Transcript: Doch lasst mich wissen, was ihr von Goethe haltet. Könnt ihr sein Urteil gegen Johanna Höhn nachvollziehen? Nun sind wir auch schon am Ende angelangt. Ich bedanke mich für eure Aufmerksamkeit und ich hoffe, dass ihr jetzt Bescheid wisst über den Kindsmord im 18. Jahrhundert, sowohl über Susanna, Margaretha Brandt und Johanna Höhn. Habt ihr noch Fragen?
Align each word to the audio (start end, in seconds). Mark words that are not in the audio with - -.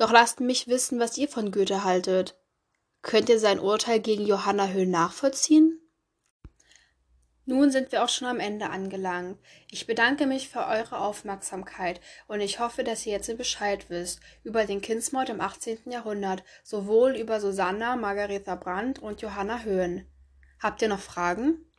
Doch 0.00 0.12
lasst 0.12 0.40
mich 0.40 0.66
wissen, 0.66 0.98
was 0.98 1.18
ihr 1.18 1.28
von 1.28 1.52
Goethe 1.52 1.84
haltet. 1.84 2.34
Könnt 3.02 3.28
ihr 3.28 3.38
sein 3.38 3.60
Urteil 3.60 4.00
gegen 4.00 4.24
Johanna 4.24 4.68
Höhn 4.68 4.90
nachvollziehen? 4.90 5.78
Nun 7.44 7.70
sind 7.70 7.92
wir 7.92 8.02
auch 8.02 8.08
schon 8.08 8.26
am 8.26 8.40
Ende 8.40 8.70
angelangt. 8.70 9.38
Ich 9.70 9.86
bedanke 9.86 10.24
mich 10.24 10.48
für 10.48 10.66
eure 10.66 11.00
Aufmerksamkeit 11.00 12.00
und 12.28 12.40
ich 12.40 12.60
hoffe, 12.60 12.82
dass 12.82 13.04
ihr 13.04 13.12
jetzt 13.12 13.36
Bescheid 13.36 13.90
wisst 13.90 14.20
über 14.42 14.64
den 14.64 14.80
Kindsmord 14.80 15.28
im 15.28 15.42
18. 15.42 15.90
Jahrhundert, 15.90 16.44
sowohl 16.64 17.14
über 17.14 17.38
Susanna, 17.38 17.94
Margaretha 17.96 18.54
Brandt 18.54 19.00
und 19.00 19.20
Johanna 19.20 19.64
Höhn. 19.64 20.06
Habt 20.60 20.80
ihr 20.80 20.88
noch 20.88 21.00
Fragen? 21.00 21.69